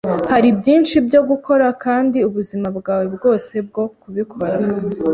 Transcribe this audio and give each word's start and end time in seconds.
Hariho 0.31 0.53
byinshi 0.61 0.95
byo 1.07 1.21
gukora, 1.29 1.65
kandi 1.83 2.17
ubuzima 2.27 2.67
bwawe 2.77 3.05
bwose 3.15 3.53
bwo 3.67 3.85
kubikora 3.99 4.57